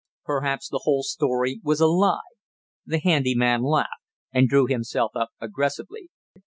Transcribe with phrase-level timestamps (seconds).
[0.25, 2.21] "Perhaps the whole story was a lie."
[2.87, 4.01] The handy man laughed
[4.33, 6.09] and drew himself up aggressively.